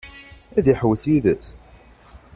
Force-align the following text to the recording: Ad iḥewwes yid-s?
Ad 0.57 0.65
iḥewwes 0.73 1.03
yid-s? 1.11 1.47